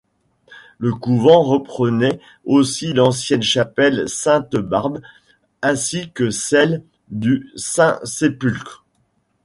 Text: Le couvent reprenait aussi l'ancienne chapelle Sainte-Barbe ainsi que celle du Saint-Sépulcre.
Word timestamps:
Le 0.79 0.95
couvent 0.95 1.43
reprenait 1.43 2.19
aussi 2.43 2.91
l'ancienne 2.91 3.43
chapelle 3.43 4.09
Sainte-Barbe 4.09 4.99
ainsi 5.61 6.09
que 6.11 6.31
celle 6.31 6.83
du 7.11 7.51
Saint-Sépulcre. 7.55 8.83